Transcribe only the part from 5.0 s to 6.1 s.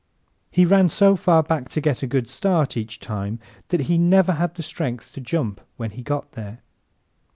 to jump when he